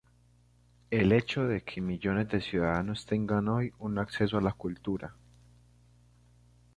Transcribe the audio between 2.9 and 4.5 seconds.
tengan hoy un acceso a